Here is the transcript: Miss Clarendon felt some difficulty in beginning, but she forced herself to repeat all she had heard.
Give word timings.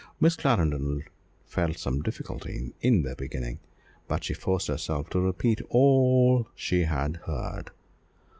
Miss 0.19 0.35
Clarendon 0.35 1.03
felt 1.45 1.77
some 1.77 2.01
difficulty 2.01 2.73
in 2.81 3.13
beginning, 3.15 3.59
but 4.07 4.23
she 4.23 4.33
forced 4.33 4.67
herself 4.67 5.11
to 5.11 5.19
repeat 5.21 5.61
all 5.69 6.47
she 6.55 6.85
had 6.85 7.17
heard. 7.27 7.69